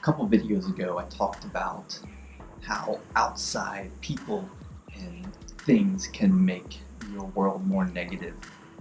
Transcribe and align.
a 0.00 0.02
couple 0.02 0.26
videos 0.26 0.66
ago, 0.66 0.98
I 0.98 1.04
talked 1.04 1.44
about 1.44 1.98
how 2.62 3.00
outside 3.16 3.90
people 4.00 4.48
and 4.94 5.34
things 5.66 6.06
can 6.06 6.42
make 6.42 6.78
your 7.12 7.24
world 7.26 7.66
more 7.66 7.84
negative. 7.84 8.34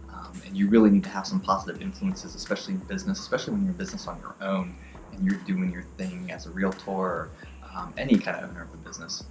Um, 0.09 0.31
and 0.45 0.55
you 0.55 0.69
really 0.69 0.89
need 0.89 1.03
to 1.03 1.09
have 1.09 1.27
some 1.27 1.41
positive 1.41 1.81
influences, 1.81 2.35
especially 2.35 2.75
in 2.75 2.79
business, 2.81 3.19
especially 3.19 3.53
when 3.53 3.63
you're 3.63 3.71
in 3.71 3.77
business 3.77 4.07
on 4.07 4.17
your 4.21 4.33
own 4.39 4.73
and 5.11 5.25
you're 5.25 5.41
doing 5.41 5.73
your 5.73 5.83
thing 5.97 6.31
as 6.31 6.45
a 6.45 6.51
realtor 6.51 6.89
or 6.89 7.29
um, 7.75 7.93
any 7.97 8.17
kind 8.17 8.37
of 8.37 8.49
owner 8.49 8.63
of 8.63 8.73
a 8.73 8.77
business. 8.77 9.25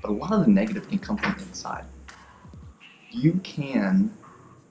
But 0.00 0.10
a 0.10 0.14
lot 0.14 0.32
of 0.32 0.40
the 0.40 0.50
negative 0.50 0.88
can 0.88 1.00
come 1.00 1.18
from 1.18 1.34
inside. 1.38 1.84
You 3.10 3.34
can 3.44 4.16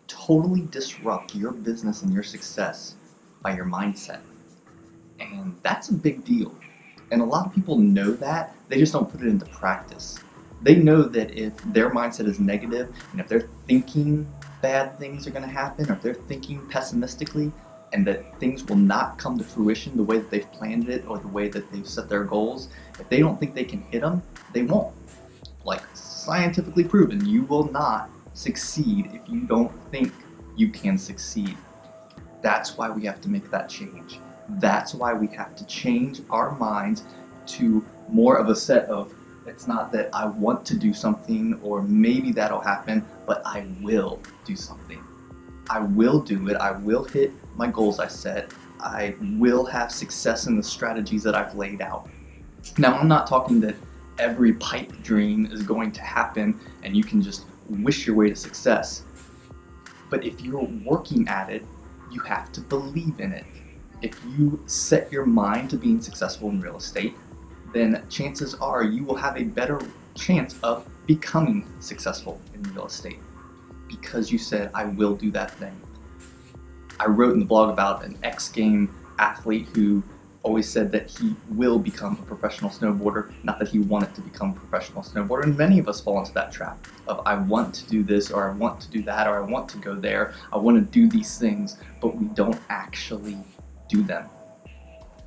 totally 0.08 0.62
disrupt 0.72 1.36
your 1.36 1.52
business 1.52 2.02
and 2.02 2.12
your 2.12 2.24
success 2.24 2.96
by 3.44 3.56
your 3.56 3.66
mindset. 3.66 4.22
And 5.20 5.56
that's 5.64 5.90
a 5.90 5.94
big 5.94 6.24
deal. 6.24 6.54
And 7.12 7.22
a 7.22 7.26
lot 7.26 7.46
of 7.46 7.54
people 7.54 7.78
know 7.78 8.12
that, 8.12 8.56
they 8.68 8.78
just 8.78 8.94
don't 8.94 9.10
put 9.10 9.22
it 9.22 9.28
into 9.28 9.46
practice. 9.46 10.20
They 10.62 10.76
know 10.76 11.04
that 11.04 11.38
if 11.38 11.54
their 11.66 11.92
mindset 11.92 12.28
is 12.28 12.40
negative 12.40 12.94
and 13.12 13.22
if 13.22 13.28
they're 13.28 13.48
thinking 13.68 14.28
bad 14.62 14.98
things 14.98 15.28
are 15.28 15.32
going 15.32 15.44
to 15.44 15.50
happen 15.50 15.90
or 15.90 15.94
if 15.94 16.02
they're 16.02 16.14
thinking 16.14 16.66
pessimistically 16.68 17.52
and 17.94 18.06
that 18.08 18.38
things 18.40 18.66
will 18.66 18.76
not 18.76 19.18
come 19.18 19.38
to 19.38 19.44
fruition 19.44 19.96
the 19.96 20.04
way 20.04 20.18
that 20.18 20.30
they've 20.30 20.52
planned 20.52 20.90
it 20.90 21.06
or 21.08 21.20
the 21.20 21.28
way 21.28 21.48
that 21.48 21.72
they've 21.72 21.88
set 21.88 22.10
their 22.10 22.24
goals, 22.24 22.70
if 23.00 23.08
they 23.08 23.20
don't 23.20 23.40
think 23.40 23.54
they 23.54 23.64
can 23.64 23.82
hit 23.84 24.02
them, 24.02 24.22
they 24.52 24.64
won't. 24.64 24.94
Like 25.64 25.84
scientifically 25.94 26.84
proven, 26.84 27.26
you 27.26 27.44
will 27.44 27.72
not 27.72 28.10
succeed 28.34 29.12
if 29.14 29.30
you 29.30 29.42
don't 29.42 29.72
think 29.92 30.12
you 30.56 30.70
can 30.70 30.98
succeed. 30.98 31.56
That's 32.42 32.78
why 32.78 32.90
we 32.90 33.06
have 33.06 33.22
to 33.22 33.30
make 33.30 33.50
that 33.52 33.70
change. 33.70 34.20
That's 34.50 34.94
why 34.94 35.14
we 35.14 35.28
have 35.28 35.56
to 35.56 35.66
change 35.66 36.22
our 36.30 36.56
minds 36.58 37.04
to 37.48 37.84
more 38.10 38.38
of 38.38 38.50
a 38.50 38.56
set 38.56 38.86
of 38.86 39.14
it's 39.48 39.68
not 39.68 39.94
that 39.94 40.10
I 40.14 40.26
want 40.26 40.66
to 40.66 40.78
do 40.78 40.94
something 40.94 41.60
or 41.64 41.82
maybe 41.82 42.32
that'll 42.34 42.60
happen, 42.60 43.06
but 43.26 43.42
I 43.46 43.66
will 43.82 44.20
do 44.44 44.56
something. 44.58 45.02
I 45.70 45.80
will 45.80 46.20
do 46.20 46.50
it. 46.50 46.58
I 46.58 46.72
will 46.72 47.06
hit 47.06 47.32
my 47.56 47.68
goals 47.68 48.00
I 48.00 48.08
set. 48.08 48.52
I 48.80 49.16
will 49.38 49.66
have 49.66 49.92
success 49.92 50.48
in 50.48 50.58
the 50.58 50.64
strategies 50.64 51.24
that 51.24 51.34
I've 51.34 51.56
laid 51.56 51.82
out. 51.82 52.10
Now, 52.78 52.98
I'm 52.98 53.08
not 53.08 53.28
talking 53.28 53.60
that 53.62 53.76
every 54.20 54.54
pipe 54.54 54.92
dream 55.02 55.46
is 55.52 55.64
going 55.64 55.92
to 55.94 56.02
happen 56.02 56.60
and 56.84 56.96
you 56.96 57.04
can 57.04 57.22
just 57.22 57.46
wish 57.70 58.06
your 58.06 58.16
way 58.16 58.30
to 58.30 58.36
success. 58.36 59.04
But 60.10 60.26
if 60.26 60.42
you're 60.42 60.70
working 60.86 61.28
at 61.28 61.50
it, 61.50 61.66
you 62.12 62.20
have 62.22 62.52
to 62.54 62.62
believe 62.62 63.20
in 63.20 63.32
it. 63.32 63.46
If 64.02 64.20
you 64.38 64.60
set 64.68 65.12
your 65.12 65.26
mind 65.26 65.72
to 65.72 65.78
being 65.78 66.02
successful 66.02 66.50
in 66.50 66.62
real 66.62 66.78
estate, 66.78 67.16
then 67.74 68.04
chances 68.10 68.54
are 68.56 68.84
you 68.84 69.04
will 69.04 69.16
have 69.16 69.38
a 69.38 69.44
better 69.44 69.82
chance 70.16 70.56
of 70.64 70.88
becoming 71.06 71.68
successful 71.80 72.40
in 72.54 72.62
real 72.74 72.86
estate 72.86 73.20
because 73.88 74.32
you 74.32 74.38
said, 74.38 74.70
I 74.74 74.86
will 74.86 75.16
do 75.16 75.32
that 75.32 75.52
thing. 75.52 75.76
I 77.00 77.08
wrote 77.08 77.34
in 77.34 77.40
the 77.40 77.46
blog 77.46 77.70
about 77.70 78.04
an 78.04 78.18
X 78.24 78.50
game 78.50 78.94
athlete 79.20 79.68
who 79.74 80.04
always 80.44 80.70
said 80.70 80.92
that 80.92 81.10
he 81.10 81.36
will 81.50 81.78
become 81.78 82.18
a 82.22 82.26
professional 82.26 82.72
snowboarder, 82.72 83.34
not 83.44 83.60
that 83.60 83.68
he 83.68 83.80
wanted 83.80 84.14
to 84.16 84.22
become 84.22 84.52
a 84.52 84.54
professional 84.54 85.04
snowboarder. 85.04 85.44
And 85.44 85.58
many 85.58 85.80
of 85.80 85.88
us 85.88 86.00
fall 86.00 86.20
into 86.20 86.34
that 86.34 86.52
trap 86.52 86.88
of 87.08 87.22
I 87.26 87.36
want 87.36 87.74
to 87.76 87.90
do 87.90 88.04
this, 88.04 88.32
or 88.32 88.50
I 88.50 88.54
want 88.54 88.80
to 88.82 88.90
do 88.90 89.02
that, 89.04 89.28
or 89.28 89.38
I 89.38 89.42
want 89.42 89.68
to 89.70 89.78
go 89.78 89.96
there, 89.96 90.34
I 90.54 90.58
want 90.58 90.78
to 90.78 90.92
do 90.92 91.08
these 91.08 91.38
things, 91.38 91.78
but 92.02 92.16
we 92.16 92.28
don't 92.28 92.60
actually 92.70 93.38
do 93.88 94.04
them. 94.04 94.30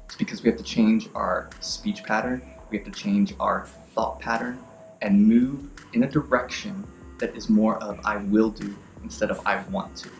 It's 0.07 0.17
because 0.17 0.43
we 0.43 0.51
have 0.51 0.59
to 0.59 0.65
change 0.65 1.09
our 1.15 1.51
speech 1.61 2.03
pattern, 2.03 2.43
we 2.71 2.79
have 2.79 2.87
to 2.87 2.93
change 2.93 3.35
our 3.41 3.67
thought 3.95 4.21
pattern, 4.21 4.63
and 5.03 5.27
move 5.27 5.69
in 5.93 6.05
a 6.05 6.09
direction 6.09 6.87
that 7.19 7.35
is 7.37 7.49
more 7.49 7.77
of 7.83 7.99
I 8.05 8.17
will 8.17 8.51
do 8.51 8.77
instead 9.03 9.31
of 9.31 9.41
I 9.47 9.63
want 9.65 9.97
to. 9.99 10.11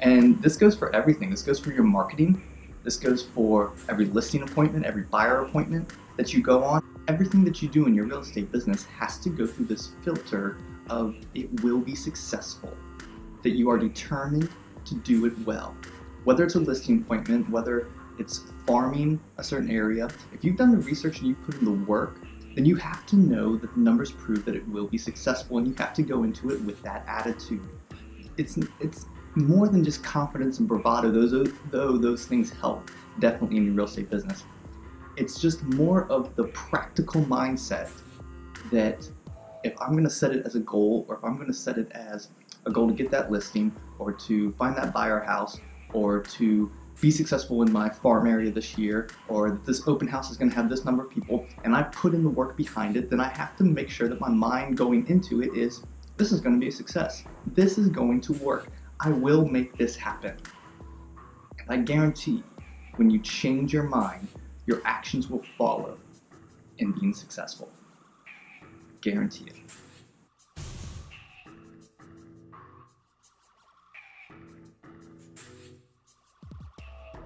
And 0.00 0.40
this 0.42 0.56
goes 0.56 0.76
for 0.76 0.94
everything. 0.94 1.30
This 1.30 1.42
goes 1.42 1.58
for 1.58 1.72
your 1.72 1.84
marketing, 1.84 2.42
this 2.84 2.96
goes 2.96 3.22
for 3.22 3.72
every 3.88 4.04
listing 4.06 4.42
appointment, 4.42 4.84
every 4.84 5.02
buyer 5.02 5.42
appointment 5.42 5.90
that 6.16 6.32
you 6.32 6.42
go 6.42 6.62
on. 6.62 6.82
Everything 7.08 7.44
that 7.44 7.62
you 7.62 7.68
do 7.68 7.86
in 7.86 7.94
your 7.94 8.04
real 8.06 8.20
estate 8.20 8.50
business 8.52 8.84
has 8.84 9.18
to 9.18 9.30
go 9.30 9.46
through 9.46 9.66
this 9.66 9.90
filter 10.02 10.58
of 10.88 11.16
it 11.34 11.48
will 11.62 11.80
be 11.80 11.94
successful, 11.94 12.72
that 13.42 13.50
you 13.50 13.70
are 13.70 13.78
determined 13.78 14.48
to 14.84 14.94
do 14.96 15.26
it 15.26 15.38
well. 15.40 15.74
Whether 16.26 16.42
it's 16.42 16.56
a 16.56 16.58
listing 16.58 17.02
appointment, 17.02 17.48
whether 17.50 17.86
it's 18.18 18.50
farming 18.66 19.20
a 19.38 19.44
certain 19.44 19.70
area, 19.70 20.08
if 20.32 20.42
you've 20.42 20.56
done 20.56 20.72
the 20.72 20.78
research 20.78 21.20
and 21.20 21.28
you 21.28 21.36
put 21.36 21.54
in 21.54 21.64
the 21.64 21.84
work, 21.86 22.18
then 22.56 22.64
you 22.64 22.74
have 22.74 23.06
to 23.06 23.16
know 23.16 23.56
that 23.56 23.72
the 23.72 23.78
numbers 23.78 24.10
prove 24.10 24.44
that 24.46 24.56
it 24.56 24.68
will 24.68 24.88
be 24.88 24.98
successful 24.98 25.58
and 25.58 25.68
you 25.68 25.74
have 25.74 25.94
to 25.94 26.02
go 26.02 26.24
into 26.24 26.50
it 26.50 26.60
with 26.62 26.82
that 26.82 27.04
attitude. 27.06 27.64
It's, 28.38 28.58
it's 28.80 29.06
more 29.36 29.68
than 29.68 29.84
just 29.84 30.02
confidence 30.02 30.58
and 30.58 30.66
bravado, 30.66 31.12
those, 31.12 31.52
though 31.70 31.96
those 31.96 32.26
things 32.26 32.50
help 32.50 32.90
definitely 33.20 33.58
in 33.58 33.66
your 33.66 33.74
real 33.74 33.84
estate 33.84 34.10
business. 34.10 34.42
It's 35.16 35.40
just 35.40 35.62
more 35.62 36.10
of 36.10 36.34
the 36.34 36.48
practical 36.48 37.22
mindset 37.22 37.88
that 38.72 39.08
if 39.62 39.80
I'm 39.80 39.92
going 39.92 40.02
to 40.02 40.10
set 40.10 40.32
it 40.32 40.44
as 40.44 40.56
a 40.56 40.60
goal 40.60 41.06
or 41.08 41.18
if 41.18 41.24
I'm 41.24 41.36
going 41.36 41.46
to 41.46 41.54
set 41.54 41.78
it 41.78 41.92
as 41.92 42.30
a 42.64 42.72
goal 42.72 42.88
to 42.88 42.94
get 42.94 43.12
that 43.12 43.30
listing 43.30 43.70
or 44.00 44.10
to 44.10 44.50
find 44.54 44.76
that 44.76 44.92
buyer 44.92 45.20
house 45.20 45.60
or 45.96 46.20
to 46.20 46.70
be 47.00 47.10
successful 47.10 47.62
in 47.62 47.72
my 47.72 47.88
farm 47.88 48.26
area 48.26 48.50
this 48.50 48.76
year 48.76 49.08
or 49.28 49.50
that 49.50 49.64
this 49.64 49.88
open 49.88 50.06
house 50.06 50.30
is 50.30 50.36
going 50.36 50.50
to 50.50 50.54
have 50.54 50.68
this 50.68 50.84
number 50.84 51.02
of 51.04 51.10
people 51.10 51.46
and 51.64 51.74
I 51.74 51.84
put 51.84 52.12
in 52.12 52.22
the 52.22 52.28
work 52.28 52.54
behind 52.56 52.96
it, 52.98 53.08
then 53.08 53.18
I 53.18 53.28
have 53.28 53.56
to 53.56 53.64
make 53.64 53.88
sure 53.88 54.06
that 54.08 54.20
my 54.20 54.28
mind 54.28 54.76
going 54.76 55.08
into 55.08 55.42
it 55.42 55.54
is 55.54 55.82
this 56.18 56.32
is 56.32 56.40
going 56.40 56.54
to 56.54 56.60
be 56.60 56.68
a 56.68 56.72
success. 56.72 57.24
This 57.46 57.78
is 57.78 57.88
going 57.88 58.20
to 58.22 58.34
work. 58.34 58.68
I 59.00 59.10
will 59.10 59.46
make 59.46 59.76
this 59.78 59.96
happen. 59.96 60.36
And 61.58 61.68
I 61.68 61.78
guarantee 61.78 62.42
when 62.96 63.08
you 63.08 63.18
change 63.20 63.72
your 63.72 63.84
mind, 63.84 64.28
your 64.66 64.82
actions 64.84 65.30
will 65.30 65.44
follow 65.56 65.96
in 66.78 66.92
being 66.92 67.14
successful. 67.14 67.70
Guarantee 69.00 69.46
it. 69.46 69.56